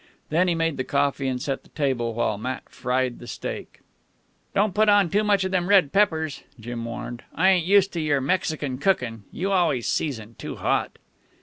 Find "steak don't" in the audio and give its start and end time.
3.27-4.73